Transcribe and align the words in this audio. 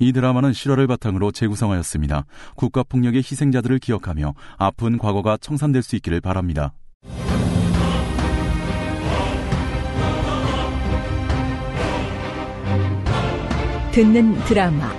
이 0.00 0.12
드라마는 0.12 0.52
실화를 0.52 0.86
바탕으로 0.88 1.30
재구성하였습니다. 1.30 2.24
국가폭력의 2.56 3.18
희생자들을 3.18 3.78
기억하며 3.78 4.34
아픈 4.56 4.98
과거가 4.98 5.36
청산될 5.36 5.82
수 5.82 5.94
있기를 5.96 6.20
바랍니다. 6.20 6.72
듣는 13.92 14.34
드라마 14.44 14.90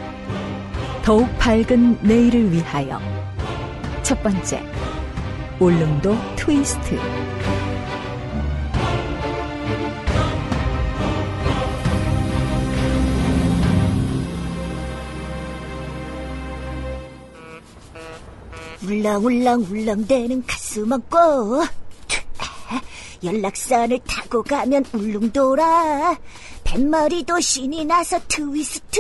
더욱 1.02 1.28
밝은 1.40 2.04
내일을 2.04 2.52
위하여 2.52 3.00
첫 4.04 4.22
번째 4.22 4.62
울릉도 5.60 6.16
트위스트 6.36 7.00
울렁울렁 18.84 19.68
울렁대는 19.70 20.46
가슴 20.48 20.92
얹고 20.92 21.64
연락선을 23.24 24.00
타고 24.08 24.42
가면 24.42 24.86
울릉도라 24.94 26.18
뱃머리도 26.64 27.40
신이 27.40 27.86
나서 27.86 28.20
트위스트. 28.28 29.00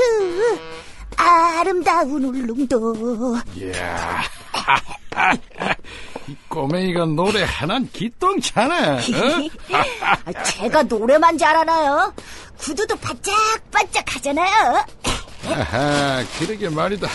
아름다운 1.17 2.23
울릉도 2.23 3.37
이야. 3.55 4.21
이 6.27 6.35
꼬맹이가 6.47 7.05
노래 7.07 7.43
하나는 7.43 7.89
기똥차네 7.91 8.89
어? 8.89 8.99
제가 10.45 10.83
노래만 10.83 11.37
잘하나요? 11.37 12.13
구두도 12.57 12.95
반짝반짝 12.97 14.15
하잖아요. 14.15 14.85
아하 15.49 16.23
그러게 16.39 16.69
말이다 16.69 17.07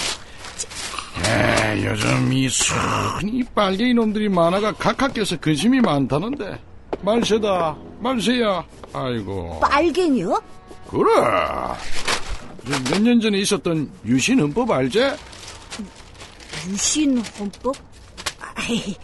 에, 1.24 1.84
요즘 1.84 2.32
이 2.32 2.48
순이 2.48 3.42
빨개 3.54 3.88
이놈들이 3.88 4.28
많아가 4.28 4.72
각하께서 4.72 5.38
근심이 5.40 5.80
많다는데 5.80 6.58
말세다 7.02 7.76
말세야 8.00 8.64
아이고 8.92 9.60
빨갱이요? 9.60 10.42
그래 10.88 11.10
몇 12.90 13.00
년 13.02 13.20
전에 13.20 13.38
있었던 13.38 13.90
유신 14.04 14.40
헌법 14.40 14.70
알지? 14.70 15.00
유신 16.68 17.18
헌법? 17.38 17.74
아이, 18.56 18.96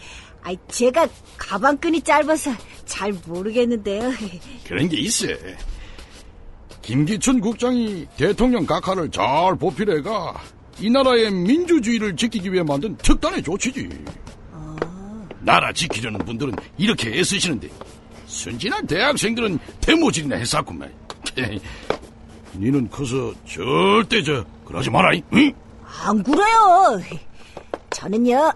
아이, 0.43 0.57
제가 0.67 1.07
가방끈이 1.37 2.01
짧아서 2.01 2.51
잘 2.85 3.13
모르겠는데요. 3.25 4.11
그런 4.67 4.89
게 4.89 4.97
있어. 4.97 5.27
김기춘 6.81 7.39
국장이 7.39 8.05
대통령 8.17 8.65
각하를 8.65 9.09
잘 9.11 9.55
보필해가 9.57 10.33
이 10.79 10.89
나라의 10.89 11.31
민주주의를 11.31 12.15
지키기 12.15 12.51
위해 12.51 12.63
만든 12.63 12.95
특단의 12.97 13.41
조치지. 13.43 13.89
나라 15.39 15.71
지키려는 15.73 16.19
분들은 16.25 16.53
이렇게 16.77 17.19
애쓰시는데 17.19 17.69
순진한 18.25 18.87
대학생들은 18.87 19.59
대모질이나 19.81 20.37
했었구만. 20.37 20.91
니는 22.55 22.89
커서 22.89 23.33
절대 23.45 24.21
저 24.23 24.45
그러지 24.65 24.89
마라. 24.89 25.11
응? 25.33 25.51
안 26.05 26.23
그래요. 26.23 27.01
저는요 27.91 28.51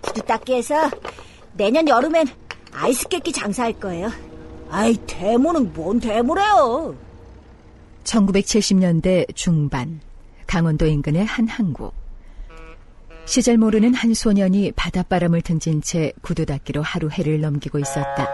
구두 0.00 0.20
닦기에서 0.22 0.90
내년 1.54 1.88
여름엔 1.88 2.26
아이스 2.72 3.08
깨끼 3.08 3.32
장사할 3.32 3.72
거예요. 3.74 4.10
아이 4.70 4.96
대모는 5.06 5.72
뭔 5.72 5.98
대모래요. 6.00 6.94
1970년대 8.04 9.34
중반 9.34 10.00
강원도 10.48 10.86
인근의 10.86 11.24
한 11.26 11.46
항구 11.46 11.92
시절 13.26 13.58
모르는 13.58 13.94
한 13.94 14.14
소년이 14.14 14.72
바닷바람을 14.72 15.42
등진 15.42 15.82
채 15.82 16.12
구두 16.22 16.46
닦기로 16.46 16.82
하루 16.82 17.10
해를 17.10 17.40
넘기고 17.42 17.78
있었다. 17.78 18.24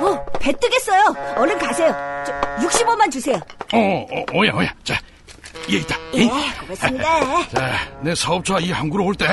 어, 0.00 0.24
배 0.40 0.50
뜨겠어요. 0.52 1.14
얼른 1.36 1.58
가세요. 1.58 1.94
저 2.26 2.32
60원만 2.66 3.10
주세요. 3.12 3.36
어, 3.74 3.76
어, 3.76 4.24
오야, 4.32 4.52
오야. 4.54 4.74
자, 4.82 4.94
여기 5.64 5.78
있다. 5.80 5.96
예, 6.14 6.26
고맙습니다. 6.60 7.48
자, 7.52 8.00
내 8.00 8.14
사업차 8.14 8.58
이 8.58 8.70
항구로 8.72 9.04
올 9.04 9.14
때 9.14 9.26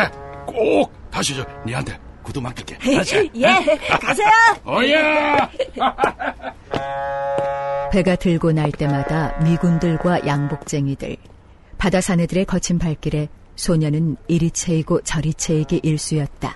꼭 0.46 0.92
다시 1.10 1.34
저 1.36 1.46
니한테 1.66 1.98
구두 2.22 2.42
맡길게. 2.42 2.78
알았지? 2.96 3.32
예, 3.36 3.48
가세요. 4.02 4.28
오야! 4.68 5.50
배가 7.92 8.16
들고 8.18 8.52
날 8.52 8.72
때마다 8.74 9.38
미군들과 9.44 10.28
양복쟁이들, 10.28 11.16
바다 11.78 12.02
사내들의 12.02 12.46
거친 12.46 12.80
발길에 12.80 13.30
소녀는 13.56 14.18
이리 14.28 14.52
채이고 14.52 15.02
저리 15.02 15.34
채이기 15.34 15.82
일쑤였다. 15.84 16.54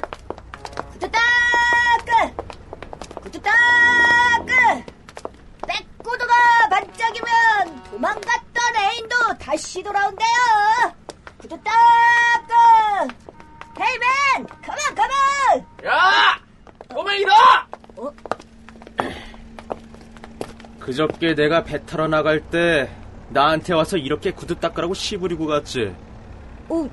구두 0.94 1.10
닦아! 1.10 2.34
구두 3.22 3.42
닦아! 3.42 4.84
백구두가 5.68 6.34
반짝이면 6.70 7.84
도망갔던 7.92 8.76
애인도 8.78 9.16
다시 9.40 9.82
돌아온대요! 9.84 10.28
구두 11.38 11.58
닦아! 11.64 13.08
헤이맨! 13.80 14.48
가만 14.62 14.96
가만! 14.96 15.66
야! 15.86 16.40
꼬맹이다! 16.94 17.32
어? 17.98 18.12
그저께 20.80 21.36
내가 21.36 21.64
배 21.64 21.86
타러 21.86 22.08
나갈 22.08 22.42
때 22.50 22.90
나한테 23.30 23.74
와서 23.74 23.98
이렇게 23.98 24.32
구두 24.32 24.56
닦으라고 24.60 24.94
시부리고 24.94 25.46
갔지. 25.48 25.94
어, 26.70 26.90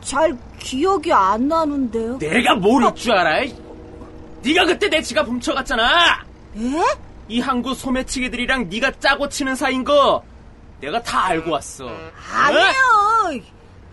잘 0.00 0.36
기억이 0.58 1.12
안 1.12 1.48
나는데요. 1.48 2.18
내가 2.18 2.54
모를 2.54 2.94
줄 2.94 3.12
알아? 3.12 3.46
네가 4.42 4.64
그때 4.66 4.88
내 4.88 5.00
지갑 5.02 5.26
훔쳐갔잖아. 5.26 6.24
예? 6.56 6.82
이 7.28 7.40
항구 7.40 7.74
소매치기들이랑 7.74 8.68
네가 8.68 8.92
짜고 8.98 9.28
치는 9.28 9.54
사이인 9.54 9.84
거 9.84 10.22
내가 10.80 11.00
다 11.02 11.26
알고 11.26 11.52
왔어. 11.52 11.88
아니에요. 12.34 13.42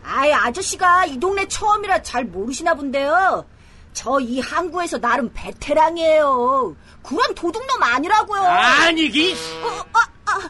아이 0.04 0.34
아저씨가 0.34 1.06
이 1.06 1.20
동네 1.20 1.48
처음이라 1.48 2.02
잘 2.02 2.26
모르시나 2.26 2.74
본데요. 2.74 3.46
저 3.94 4.20
이 4.22 4.40
항구에서 4.40 5.00
나름 5.00 5.30
베테랑이에요. 5.34 6.76
그런 7.04 7.36
도둑놈 7.36 7.84
아니라고요. 7.84 8.42
아니기. 8.42 9.34
어, 9.64 9.86
아, 9.94 10.32
아, 10.32 10.50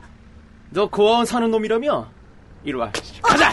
너 0.72 0.88
고아원 0.88 1.26
사는 1.26 1.50
놈이라며? 1.50 2.08
이리 2.64 2.76
와. 2.78 2.92
가자. 3.22 3.52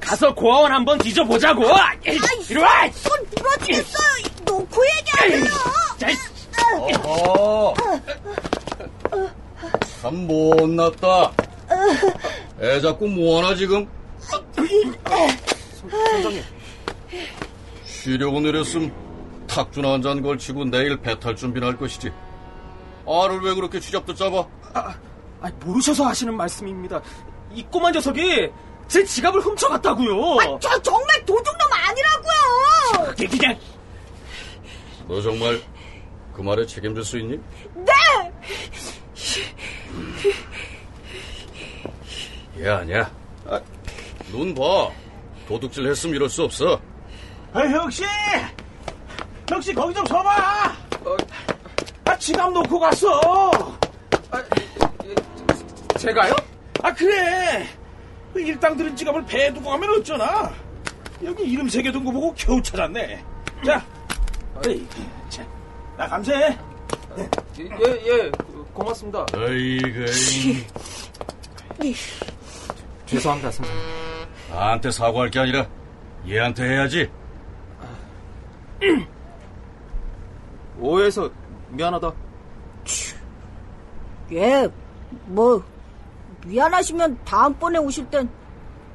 가서 0.00 0.34
고아원 0.34 0.72
한번 0.72 0.98
뒤져보자고. 0.98 1.64
이리 2.48 2.60
와. 2.60 2.88
손 2.92 3.12
부러지겠어요. 3.36 4.24
놓고 4.44 4.82
얘기하세요. 4.98 5.44
자, 5.98 6.08
어허. 6.76 7.74
참 10.00 10.26
못났다. 10.26 11.32
애 12.60 12.80
자꾸 12.80 13.08
뭐하나 13.08 13.54
지금? 13.54 13.88
선장님. 14.20 14.94
쉬려고 17.84 18.40
내렸음 18.40 18.92
탁준 19.48 19.84
한잔 19.84 20.22
걸치고 20.22 20.66
내일 20.66 21.00
배탈 21.00 21.34
준비를 21.34 21.66
할 21.66 21.76
것이지. 21.76 22.12
알을 23.06 23.40
왜 23.40 23.54
그렇게 23.54 23.80
쥐잡듯 23.80 24.16
잡아? 24.16 24.46
아, 25.40 25.46
아, 25.46 25.50
모르셔서 25.64 26.06
하시는 26.06 26.34
말씀입니다. 26.36 27.00
이 27.52 27.62
꼬만 27.64 27.92
녀석이 27.92 28.50
제 28.88 29.04
지갑을 29.04 29.40
훔쳐갔다고요. 29.40 30.40
아, 30.40 30.58
저 30.60 30.82
정말 30.82 31.24
도둑놈 31.24 31.68
아니라고요. 31.72 33.14
그게 33.16 33.26
그냥 33.26 33.58
너 35.06 35.20
정말 35.20 35.60
그 36.34 36.42
말에 36.42 36.66
책임질 36.66 37.04
수 37.04 37.18
있니? 37.18 37.38
네. 37.74 37.92
얘 42.60 42.68
아니야. 42.68 43.10
눈 44.30 44.54
봐. 44.54 44.90
도둑질 45.46 45.88
했으면 45.88 46.16
이럴 46.16 46.28
수 46.28 46.42
없어. 46.44 46.78
아, 47.54 47.60
혁씨! 47.60 48.04
혁씨, 49.48 49.72
거기 49.72 49.94
좀 49.94 50.04
서봐! 50.04 50.76
아, 52.04 52.18
지갑 52.18 52.52
놓고 52.52 52.78
갔어! 52.78 53.78
제가요? 55.98 56.34
아, 56.82 56.92
그래! 56.94 57.66
그 58.32 58.40
일당 58.40 58.76
들은 58.76 58.94
지갑을 58.94 59.24
배에 59.26 59.52
두고 59.52 59.70
가면 59.70 59.90
어쩌나? 59.98 60.52
여기 61.24 61.42
이름 61.44 61.68
새겨둔 61.68 62.04
거 62.04 62.12
보고 62.12 62.32
겨우 62.34 62.62
찾았네. 62.62 63.24
자, 63.64 63.84
어이, 64.64 64.86
자, 65.28 65.44
나 65.96 66.06
감사해. 66.06 66.56
예, 67.58 67.68
예, 68.06 68.30
고맙습니다. 68.72 69.26
어이구. 69.34 70.06
죄송합니다, 73.06 73.50
선생님. 73.50 73.82
나한테 74.50 74.90
사과할 74.92 75.30
게 75.30 75.40
아니라 75.40 75.66
얘한테 76.28 76.64
해야지. 76.64 77.10
오해해서 80.78 81.28
미안하다. 81.70 82.12
예, 84.32 84.68
뭐 85.26 85.64
미안하시면 86.48 87.18
다음번에 87.24 87.78
오실 87.78 88.08
땐 88.10 88.28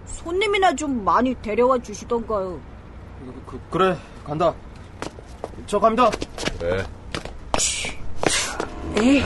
손님이나 0.05 0.75
좀 0.75 1.03
많이 1.03 1.33
데려와 1.41 1.77
주시던가요. 1.79 2.59
그, 3.45 3.59
그 3.69 3.77
래 3.77 3.95
간다. 4.25 4.53
저 5.67 5.79
갑니다. 5.79 6.09
그래. 6.59 6.83
에이, 8.97 9.23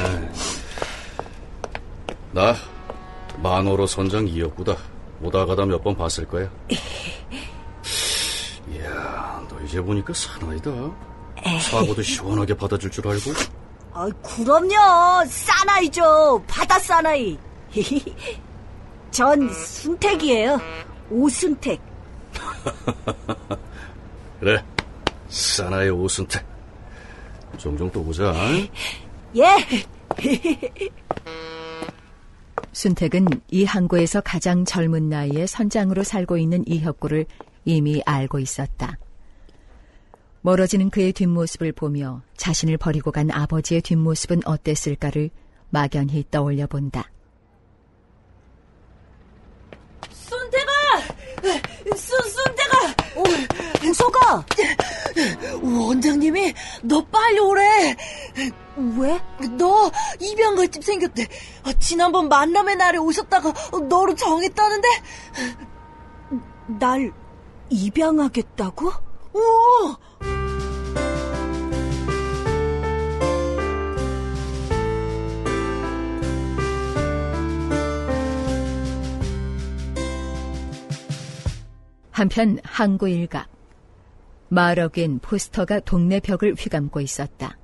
나 2.31 2.53
만호로 3.41 3.87
선장 3.87 4.27
이었구다. 4.27 4.75
오다 5.21 5.45
가다 5.45 5.65
몇 5.65 5.81
번 5.81 5.95
봤을 5.95 6.27
거야. 6.27 6.49
이야, 8.71 9.41
너 9.49 9.59
이제 9.65 9.81
보니까 9.81 10.13
사나이다. 10.13 10.69
사고도 11.61 12.01
시원하게 12.01 12.53
받아줄 12.53 12.91
줄 12.91 13.07
알고. 13.07 13.31
아, 13.93 14.07
그럼요. 14.21 15.25
사나이죠. 15.27 16.43
바다 16.47 16.77
사나이. 16.79 17.37
전 19.11 19.51
순택이에요. 19.53 20.59
오순택. 21.09 21.79
그래, 24.39 24.63
사나이 25.29 25.89
오순택. 25.89 26.45
종종 27.57 27.89
또 27.91 28.03
보자. 28.03 28.33
예. 29.35 29.45
순택은 32.71 33.25
이 33.49 33.63
항구에서 33.63 34.21
가장 34.21 34.63
젊은 34.63 35.09
나이에 35.09 35.47
선장으로 35.47 36.03
살고 36.03 36.37
있는 36.37 36.63
이혁구를 36.67 37.25
이미 37.65 38.01
알고 38.05 38.39
있었다. 38.39 38.97
멀어지는 40.41 40.89
그의 40.89 41.11
뒷모습을 41.11 41.73
보며 41.73 42.21
자신을 42.37 42.77
버리고 42.77 43.11
간 43.11 43.29
아버지의 43.31 43.81
뒷모습은 43.81 44.41
어땠을까를 44.45 45.29
막연히 45.69 46.23
떠올려 46.31 46.67
본다. 46.67 47.09
순태가! 50.09 50.71
순, 51.95 52.19
순태가! 52.21 52.77
어, 53.15 53.23
부 53.23 53.76
서가. 53.93 54.45
원장님이 55.61 56.53
너 56.83 57.03
빨리 57.05 57.39
오래! 57.39 57.95
왜? 58.97 59.19
너 59.57 59.91
입양갈집 60.19 60.83
생겼대. 60.83 61.27
아, 61.63 61.73
지난번 61.79 62.29
만남의 62.29 62.75
날에 62.75 62.97
오셨다가 62.97 63.53
너로 63.87 64.15
정했다는데? 64.15 64.87
날 66.79 67.11
입양하겠다고? 67.69 68.91
오! 69.33 69.95
한편 82.11 82.57
항구 82.63 83.07
일각 83.09 83.47
마을어귀엔 84.49 85.19
포스터가 85.19 85.81
동네 85.81 86.19
벽을 86.19 86.55
휘감고 86.57 87.01
있었다. 87.01 87.57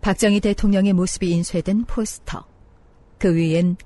박정희 0.00 0.40
대통령의 0.40 0.92
모습이 0.92 1.30
인쇄된 1.30 1.84
포스터. 1.86 2.44
그 3.18 3.34
위엔 3.34 3.76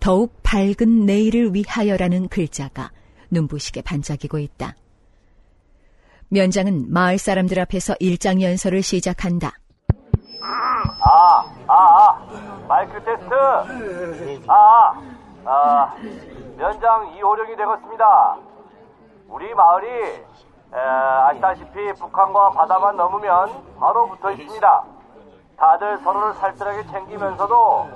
더욱 0.00 0.40
밝은 0.42 1.06
내일을 1.06 1.54
위하여라는 1.54 2.28
글자가 2.28 2.90
눈부시게 3.30 3.82
반짝이고 3.82 4.38
있다. 4.38 4.74
면장은 6.28 6.92
마을 6.92 7.18
사람들 7.18 7.58
앞에서 7.60 7.94
일장 8.00 8.40
연설을 8.40 8.82
시작한다. 8.82 9.52
아, 10.42 11.00
아, 11.02 11.44
아, 11.68 12.64
마이크 12.68 12.92
테스트. 13.04 13.34
아, 14.46 15.00
아, 15.44 15.96
면장 16.56 17.14
이호령이 17.16 17.56
되었습니다. 17.56 18.38
우리 19.28 19.54
마을이 19.54 19.86
에, 20.72 20.78
아시다시피 20.78 21.92
북한과 21.94 22.50
바다만 22.50 22.96
넘으면 22.96 23.48
바로 23.78 24.08
붙어 24.08 24.30
있습니다. 24.30 24.84
다들 25.56 25.98
서로를 25.98 26.34
살뜰하게 26.34 26.86
챙기면서도 26.86 27.88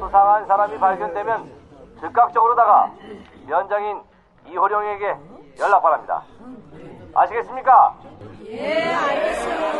수상한 0.00 0.46
사람이 0.46 0.78
발견되면 0.78 1.52
즉각적으로다가 2.00 2.90
면장인 3.46 4.02
이호령에게 4.46 5.16
연락 5.60 5.80
바랍니다. 5.82 6.22
아시겠습니까? 7.14 7.94
예, 8.46 8.92
알겠습니다. 8.94 9.72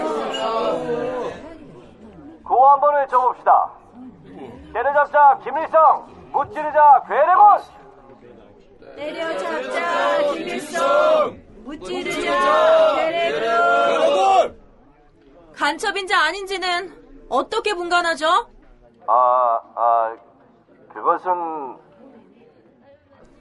구호 2.45 2.69
한번 2.69 2.95
외쳐봅시다. 2.97 3.71
때려잡자 4.73 5.39
김일성, 5.43 6.07
무찌르자 6.33 7.03
괴뢰곤. 7.09 7.59
때려잡자 8.97 10.33
김일성. 10.35 11.42
무찌르자 11.79 12.97
괴뢰군. 12.97 14.61
간첩인지 15.55 16.15
아닌지는 16.15 16.93
어떻게 17.29 17.75
분간하죠? 17.75 18.27
아, 19.07 19.61
아, 19.77 20.17
그것은 20.93 21.33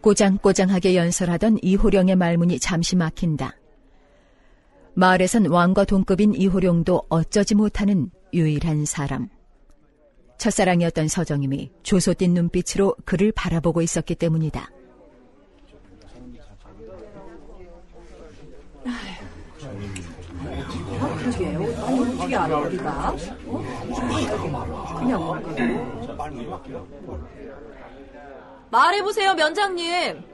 꼬장꼬장하게 0.02 0.96
연설하던 0.96 1.60
이호령의 1.62 2.16
말문이 2.16 2.60
잠시 2.60 2.96
막힌다. 2.96 3.56
마을에선 4.94 5.48
왕과 5.48 5.86
동급인 5.86 6.34
이호령도 6.34 7.04
어쩌지 7.10 7.56
못하는 7.56 8.10
유일한 8.34 8.86
사람. 8.86 9.30
첫사랑이었던 10.38 11.08
서정임이 11.08 11.72
조소띤 11.84 12.34
눈빛으로 12.34 12.96
그를 13.06 13.32
바라보고 13.32 13.84
있었기 13.84 14.16
때문이다. 14.16 14.70
말해보세요, 28.70 29.34
면장님. 29.36 30.32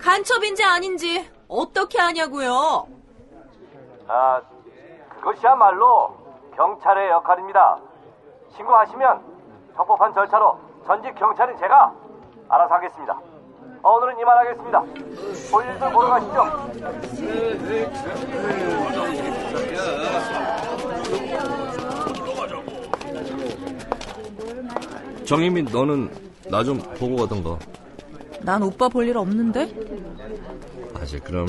간첩인지 0.00 0.64
아닌지 0.64 1.28
어떻게 1.48 2.00
아냐고요? 2.00 2.86
아, 4.08 4.40
그것이야말로 5.10 6.16
경찰의 6.56 7.10
역할입니다. 7.10 7.78
신고하시면 8.56 9.22
적법한 9.76 10.12
절차로 10.14 10.58
전직 10.86 11.14
경찰인 11.14 11.56
제가 11.58 11.92
알아서 12.48 12.74
하겠습니다. 12.74 13.18
어, 13.82 13.90
오늘은 13.96 14.18
이만하겠습니다. 14.20 14.80
볼일들 15.50 15.92
보러 15.92 16.08
가시죠. 16.08 17.62
정혜민 25.24 25.66
너는 25.66 26.10
나 26.50 26.62
좀 26.64 26.78
보고 26.98 27.16
가던가 27.16 27.58
난 28.42 28.62
오빠 28.62 28.88
볼 28.88 29.06
일 29.08 29.16
없는데? 29.16 29.72
아직 30.94 31.22
그럼 31.24 31.46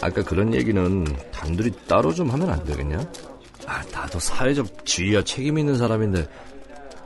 아까 0.00 0.22
그런 0.22 0.52
얘기는 0.54 1.04
단둘이 1.32 1.70
따로 1.88 2.12
좀 2.12 2.28
하면 2.30 2.50
안 2.50 2.62
되겠냐? 2.64 2.98
아, 3.66 3.82
나도 3.92 4.18
사회적 4.18 4.84
지위와 4.84 5.22
책임 5.22 5.58
있는 5.58 5.76
사람인데 5.76 6.26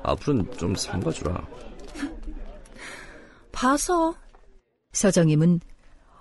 앞으로는 0.02 0.50
좀 0.56 0.74
삼가주라 0.74 1.40
봐서. 3.62 4.12
서정임은 4.92 5.60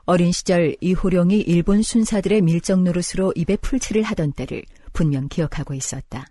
어린 0.06 0.32
시절 0.32 0.76
이호령이 0.80 1.40
일본 1.40 1.82
순사들의 1.82 2.44
밀정 2.44 2.84
노릇으로 2.84 3.34
입에 3.36 3.58
풀칠을 3.58 4.04
하던 4.04 4.34
때를 4.34 4.64
분명 4.94 5.28
기억하고 5.28 5.74
있었다. 5.74 6.28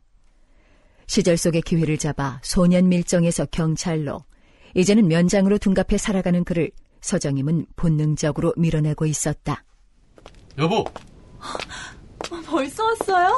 시절 1.09 1.37
속의 1.37 1.63
기회를 1.63 1.99
잡아 1.99 2.39
소년 2.45 2.89
밀정에서 2.89 3.47
경찰로 3.47 4.23
이제는 4.75 5.09
면장으로 5.09 5.59
둔갑해 5.59 5.99
살아가는 5.99 6.45
그를 6.45 6.71
서정임은 7.01 7.67
본능적으로 7.75 8.55
밀어내고 8.57 9.05
있었다. 9.05 9.65
여보, 10.59 10.85
벌써 12.47 12.85
왔어요? 12.85 13.37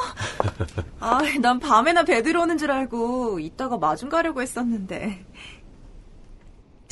아, 1.01 1.21
난 1.41 1.59
밤에나 1.59 2.05
배 2.05 2.23
들어오는 2.23 2.59
줄 2.59 2.71
알고 2.71 3.39
이따가 3.39 3.79
마중 3.79 4.11
가려고 4.11 4.43
했었는데. 4.43 5.25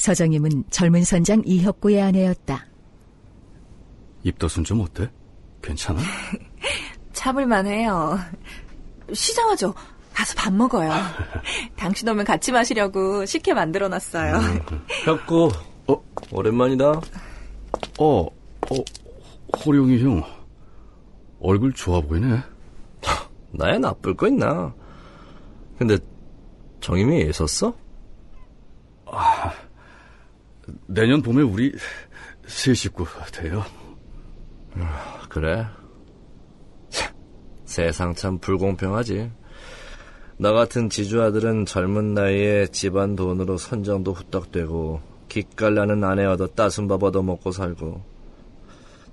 서정임은 0.00 0.64
젊은 0.71 1.04
선장 1.04 1.42
이혁구의 1.45 2.00
아내였다. 2.00 2.66
입덧은 4.25 4.64
좀 4.64 4.80
어때? 4.80 5.11
괜찮아? 5.62 6.00
참을만 7.12 7.66
해요. 7.66 8.19
시장하죠. 9.12 9.75
가서 10.12 10.35
밥 10.37 10.52
먹어요. 10.52 10.90
당신 11.76 12.09
오면 12.09 12.25
같이 12.25 12.50
마시려고 12.50 13.25
식혜 13.26 13.54
만들어 13.54 13.88
놨어요. 13.88 14.40
혁구 15.04 15.50
어? 15.87 16.02
오랜만이다 16.33 16.92
어, 17.99 18.26
어, 18.26 18.30
호령이 19.64 20.02
형. 20.02 20.23
얼굴 21.40 21.73
좋아 21.73 22.00
보이네. 22.00 22.40
나야 23.52 23.78
나쁠 23.78 24.14
거 24.16 24.28
있나 24.28 24.73
근데 25.78 25.99
정임이 26.80 27.23
애썼어? 27.23 27.75
내년 30.87 31.23
봄에 31.23 31.43
우리 31.43 31.73
세 32.47 32.75
식구 32.75 33.05
돼요. 33.33 33.65
그래? 35.29 35.67
참, 36.89 37.12
세상 37.65 38.15
참 38.15 38.39
불공평하지. 38.39 39.31
나 40.39 40.53
같은 40.53 40.89
지주 40.89 41.23
아들은 41.23 41.67
젊은 41.67 42.15
나이에 42.15 42.67
집안 42.69 43.15
돈으로 43.15 43.59
선장도 43.59 44.12
후딱되고 44.12 45.03
기깔나는 45.29 46.03
아내 46.03 46.25
얻어 46.25 46.47
따순 46.47 46.89
밥 46.89 47.03
얻어 47.03 47.23
먹고 47.23 47.53
살고 47.53 48.03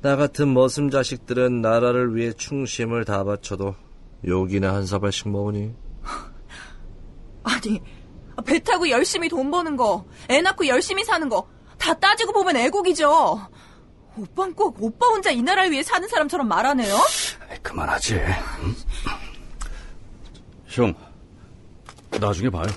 나 0.01 0.15
같은 0.15 0.53
머슴 0.53 0.89
자식들은 0.89 1.61
나라를 1.61 2.15
위해 2.15 2.31
충심을 2.31 3.03
다 3.03 3.25
바쳐도 3.25 3.75
욕이나 4.25 4.73
한 4.73 4.85
사발씩 4.85 5.29
먹으니 5.29 5.73
아니, 7.43 7.81
배 8.45 8.59
타고 8.59 8.89
열심히 8.89 9.29
돈 9.29 9.49
버는 9.51 9.75
거, 9.75 10.05
애 10.29 10.41
낳고 10.41 10.67
열심히 10.67 11.03
사는 11.03 11.27
거, 11.27 11.47
다 11.77 11.93
따지고 11.93 12.33
보면 12.33 12.55
애국이죠. 12.57 13.49
오빠는 14.17 14.53
꼭 14.55 14.81
오빠 14.81 15.07
혼자 15.07 15.29
이 15.31 15.41
나라를 15.41 15.71
위해 15.71 15.83
사는 15.83 16.07
사람처럼 16.07 16.47
말하네요? 16.47 16.95
그만하지. 17.61 18.15
응? 18.15 18.75
형, 20.65 20.93
나중에 22.19 22.49
봐요. 22.49 22.67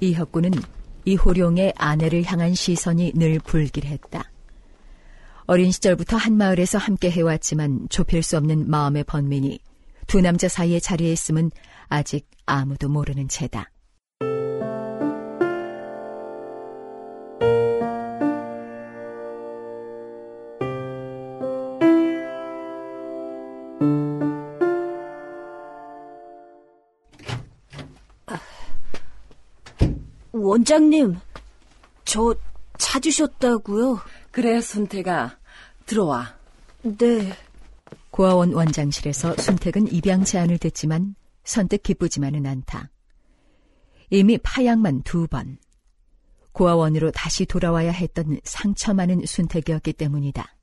이혁구는 0.00 0.52
이호룡의 1.04 1.74
아내를 1.76 2.24
향한 2.24 2.54
시선이 2.54 3.12
늘 3.14 3.38
불길했다. 3.38 4.30
어린 5.46 5.70
시절부터 5.70 6.16
한 6.16 6.36
마을에서 6.36 6.78
함께 6.78 7.10
해왔지만 7.10 7.86
좁힐 7.88 8.22
수 8.22 8.36
없는 8.36 8.68
마음의 8.68 9.04
번민이 9.04 9.60
두 10.06 10.20
남자 10.20 10.48
사이에 10.48 10.80
자리에 10.80 11.12
있음은 11.12 11.50
아직 11.88 12.28
아무도 12.46 12.88
모르는 12.88 13.28
채다. 13.28 13.70
원장님, 30.42 31.18
저 32.04 32.34
찾으셨다고요? 32.78 34.00
그래, 34.30 34.60
순태가. 34.60 35.38
들어와. 35.86 36.36
네. 36.82 37.32
고아원 38.10 38.52
원장실에서 38.52 39.36
순택은 39.36 39.92
입양 39.92 40.24
제안을 40.24 40.58
듣지만 40.58 41.14
선뜻 41.44 41.82
기쁘지만은 41.82 42.46
않다. 42.46 42.90
이미 44.10 44.38
파양만 44.38 45.02
두 45.02 45.26
번. 45.26 45.58
고아원으로 46.52 47.10
다시 47.10 47.44
돌아와야 47.44 47.90
했던 47.90 48.40
상처 48.44 48.94
많은 48.94 49.26
순택이었기 49.26 49.92
때문이다. 49.92 50.56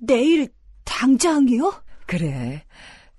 내일 0.00 0.48
당장이요? 0.84 1.82
그래. 2.06 2.64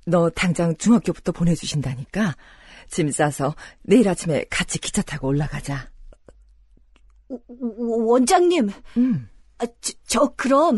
너 0.06 0.30
당장 0.30 0.76
중학교부터 0.78 1.32
보내주신다니까. 1.32 2.36
짐 2.90 3.12
싸서 3.12 3.56
내일 3.82 4.08
아침에 4.08 4.46
같이 4.50 4.80
기차 4.80 5.02
타고 5.02 5.28
올라가자. 5.28 5.90
원장님. 7.28 8.70
음. 8.98 9.30
아, 9.58 9.66
저, 9.82 9.94
저 10.06 10.34
그럼 10.36 10.78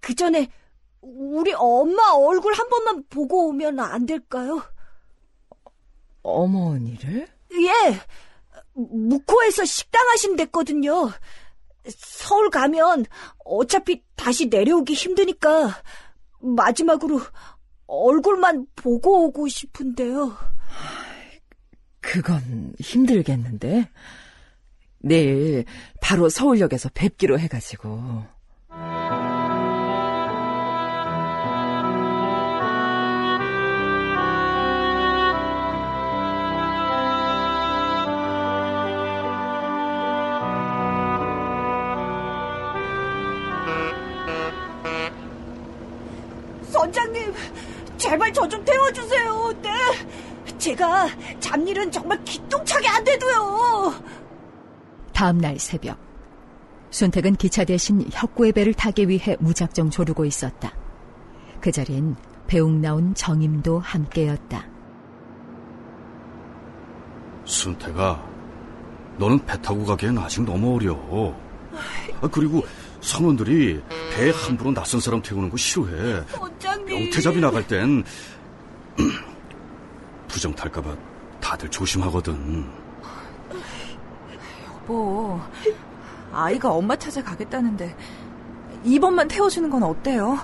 그 0.00 0.14
전에 0.14 0.50
우리 1.00 1.52
엄마 1.54 2.12
얼굴 2.12 2.54
한 2.54 2.68
번만 2.68 3.04
보고 3.08 3.48
오면 3.48 3.78
안 3.80 4.06
될까요? 4.06 4.62
어머니를? 6.22 7.28
예. 7.52 8.00
묵호에서 8.74 9.64
식당 9.64 10.06
하신댔거든요. 10.08 11.10
서울 11.88 12.50
가면 12.50 13.06
어차피 13.44 14.02
다시 14.14 14.46
내려오기 14.46 14.92
힘드니까 14.94 15.82
마지막으로 16.40 17.20
얼굴만 17.86 18.66
보고 18.76 19.24
오고 19.24 19.48
싶은데요. 19.48 20.36
그건 22.00 22.74
힘들겠는데. 22.78 23.88
내일 25.00 25.64
바로 26.00 26.28
서울역에서 26.28 26.90
뵙기로 26.94 27.38
해가지고. 27.38 28.24
잡일은 51.68 51.90
정말 51.90 52.22
기똥차게 52.24 52.88
안 52.88 53.04
돼도요. 53.04 53.94
다음 55.12 55.38
날 55.38 55.58
새벽, 55.58 55.98
순택은 56.90 57.36
기차 57.36 57.64
대신 57.64 58.06
혁구의 58.10 58.52
배를 58.52 58.72
타기 58.72 59.08
위해 59.08 59.36
무작정 59.40 59.90
조르고 59.90 60.24
있었다. 60.24 60.72
그 61.60 61.70
자리엔 61.70 62.16
배웅 62.46 62.80
나온 62.80 63.14
정임도 63.14 63.80
함께였다. 63.80 64.64
순태가, 67.44 68.26
너는 69.18 69.44
배 69.44 69.60
타고 69.60 69.84
가기엔 69.84 70.16
아직 70.18 70.44
너무 70.44 70.76
어려. 70.76 70.94
아, 72.20 72.28
그리고 72.28 72.62
선원들이 73.00 73.82
배 74.14 74.30
함부로 74.30 74.72
낯선 74.72 75.00
사람 75.00 75.20
태우는 75.20 75.50
거 75.50 75.56
싫어해. 75.56 76.24
원장님. 76.38 76.86
명태잡이 76.86 77.40
나갈 77.40 77.66
땐 77.66 78.04
부정 80.28 80.54
탈까봐 80.54 81.17
다들 81.40 81.68
조심하거든. 81.70 82.66
여보, 84.66 85.40
아이가 86.32 86.70
엄마 86.70 86.96
찾아가겠다는데 86.96 87.96
이번만 88.84 89.28
태워주는 89.28 89.68
건 89.70 89.82
어때요? 89.82 90.38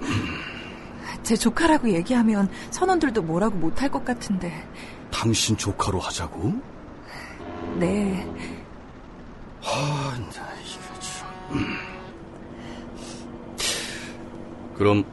제 1.22 1.36
조카라고 1.36 1.90
얘기하면 1.90 2.50
선원들도 2.70 3.22
뭐라고 3.22 3.56
못할 3.56 3.90
것 3.90 4.04
같은데. 4.04 4.68
당신 5.10 5.56
조카로 5.56 5.98
하자고? 5.98 6.52
네. 7.76 8.28
아, 9.64 10.14
나 10.18 10.52
이거 10.60 11.00
참. 11.00 11.28
음. 11.52 11.94
그럼 14.76 15.04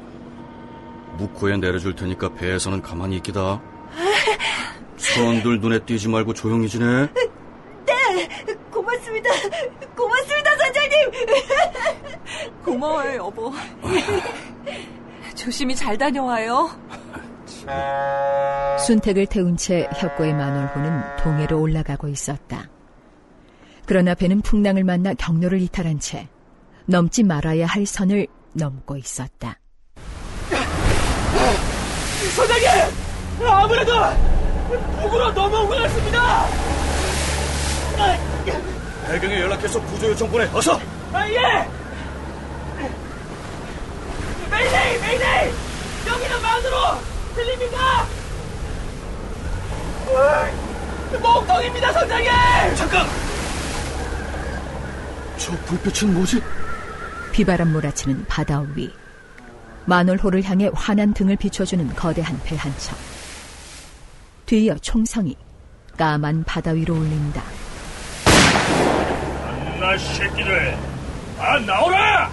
묵호에 1.17 1.57
내려줄 1.57 1.95
테니까 1.95 2.33
배에서는 2.33 2.81
가만히 2.81 3.17
있기다. 3.17 3.61
선원들 5.15 5.59
눈에 5.59 5.79
띄지 5.79 6.07
말고 6.09 6.33
조용히 6.33 6.67
지내. 6.69 6.85
네, 7.85 8.27
고맙습니다. 8.71 9.29
고맙습니다, 9.95 10.51
선장님. 10.57 11.11
고마워요, 12.63 13.15
여보. 13.15 13.53
조심히 15.35 15.75
잘 15.75 15.97
다녀와요. 15.97 16.69
순택을 18.85 19.27
태운 19.27 19.57
채 19.57 19.89
혁고의 19.97 20.33
만월호는 20.33 21.17
동해로 21.17 21.59
올라가고 21.61 22.07
있었다. 22.07 22.69
그러나 23.85 24.15
배는 24.15 24.41
풍랑을 24.41 24.83
만나 24.83 25.13
경로를 25.13 25.61
이탈한 25.61 25.99
채 25.99 26.27
넘지 26.85 27.23
말아야 27.23 27.65
할 27.65 27.85
선을 27.85 28.27
넘고 28.53 28.97
있었다. 28.97 29.59
선장님! 32.35 32.69
아무래도 33.45 33.91
북으로 34.79 35.31
넘어온 35.31 35.67
것 35.69 35.75
같습니다! 35.83 36.45
해경에 39.07 39.41
연락해서 39.41 39.81
구조 39.81 40.09
요청 40.09 40.29
보내. 40.29 40.45
어서. 40.53 40.79
아, 41.11 41.27
예! 41.27 41.67
메이데이! 44.49 44.99
메이데이! 45.01 45.53
여기는 46.07 46.41
만으로! 46.41 46.77
들립니까? 47.35 48.07
목동입니다, 51.21 51.91
선장님! 51.93 52.31
잠깐! 52.75 53.07
저 55.37 55.51
불빛은 55.65 56.13
뭐지? 56.13 56.41
비바람 57.31 57.71
몰아치는 57.73 58.25
바다 58.27 58.63
위. 58.75 58.93
만월호를 59.85 60.43
향해 60.43 60.69
환한 60.73 61.13
등을 61.13 61.35
비춰주는 61.35 61.95
거대한 61.95 62.39
배 62.43 62.55
한 62.55 62.73
척. 62.77 62.95
뒤이어 64.51 64.75
총성이 64.79 65.33
까만 65.97 66.43
바다 66.43 66.71
위로 66.71 66.93
올린다. 66.93 67.41
안나 69.45 69.97
새끼들, 69.97 70.77
다 71.37 71.57
나오라! 71.59 72.29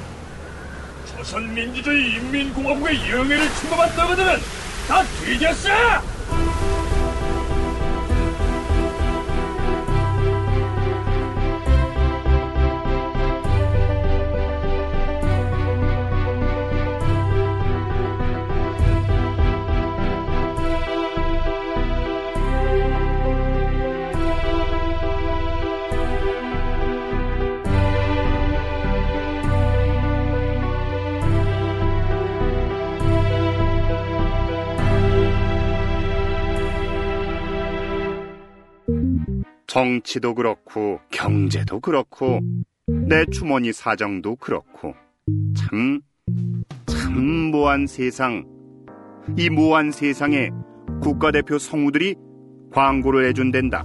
조선민주주의 1.06 2.14
인민공화국의 2.14 3.08
영예를 3.08 3.48
침범한 3.54 3.94
너희들은 3.94 4.36
다 4.88 5.04
뒤졌어! 5.04 5.68
정치도 39.68 40.34
그렇고 40.34 40.98
경제도 41.10 41.78
그렇고 41.78 42.40
내 42.86 43.24
주머니 43.26 43.72
사정도 43.72 44.34
그렇고 44.36 44.94
참, 45.56 46.00
참 46.86 47.12
모한 47.50 47.86
세상. 47.86 48.44
이 49.36 49.50
모한 49.50 49.92
세상에 49.92 50.48
국가대표 51.02 51.58
성우들이 51.58 52.16
광고를 52.72 53.28
해준댄다. 53.28 53.84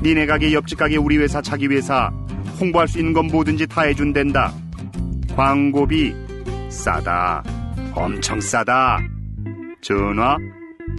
니네 0.00 0.26
가게 0.26 0.52
옆집 0.52 0.78
가게 0.78 0.96
우리 0.96 1.18
회사 1.18 1.42
자기 1.42 1.66
회사 1.66 2.08
홍보할 2.60 2.86
수 2.86 2.98
있는 2.98 3.12
건 3.12 3.26
뭐든지 3.26 3.66
다 3.66 3.82
해준댄다. 3.82 4.52
광고비 5.34 6.14
싸다. 6.68 7.42
엄청 7.96 8.40
싸다. 8.40 9.00
전화 9.80 10.36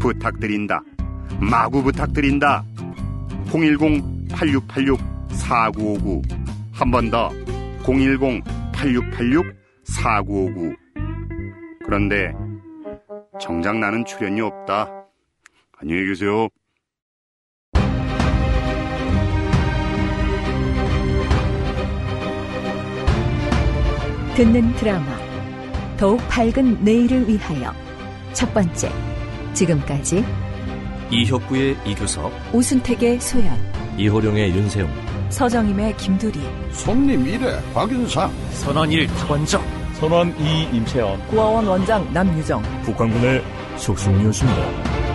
부탁드린다. 0.01 0.81
마구 1.39 1.81
부탁드린다. 1.81 2.65
010-8686-4959. 3.49 6.21
한 6.71 6.91
번 6.91 7.09
더. 7.09 7.29
010-8686-4959. 7.83 10.75
그런데 11.85 12.31
정작 13.39 13.77
나는 13.77 14.03
출연이 14.05 14.41
없다. 14.41 14.87
안녕히 15.81 16.05
계세요. 16.07 16.49
듣는 24.35 24.73
드라마 24.75 25.17
더욱 25.97 26.19
밝은 26.29 26.83
내일을 26.83 27.27
위하여 27.27 27.73
첫 28.33 28.53
번째 28.53 28.89
지금까지 29.53 30.23
이혁구의 31.11 31.75
이규석, 31.85 32.31
오순택의 32.53 33.19
소연, 33.19 33.49
이호룡의 33.97 34.51
윤세용, 34.51 34.89
서정임의 35.29 35.97
김두리, 35.97 36.39
손님 36.71 37.25
1회 37.25 37.73
박윤상, 37.73 38.31
선원 38.51 38.91
1 38.91 39.07
박원정, 39.07 39.63
선원 39.93 40.39
2 40.39 40.69
임채원, 40.73 41.19
고아원 41.27 41.67
원장 41.67 42.11
남유정, 42.13 42.61
북한군의 42.83 43.43
속승이었습니다. 43.77 45.08